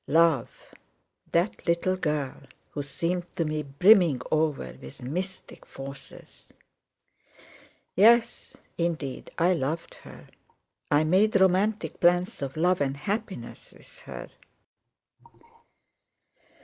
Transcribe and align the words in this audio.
"Love... 0.07 0.73
that 1.31 1.67
little 1.67 1.95
girl 1.95 2.41
who 2.71 2.81
seemed 2.81 3.31
to 3.33 3.45
me 3.45 3.61
brimming 3.61 4.19
over 4.31 4.73
with 4.81 5.03
mystic 5.03 5.63
forces! 5.63 6.47
Yes, 7.95 8.57
indeed, 8.79 9.29
I 9.37 9.53
loved 9.53 9.93
her. 10.01 10.25
I 10.89 11.03
made 11.03 11.39
romantic 11.39 11.99
plans 11.99 12.41
of 12.41 12.57
love 12.57 12.81
and 12.81 12.97
happiness 12.97 13.73
with 13.73 13.99
her! 14.07 14.29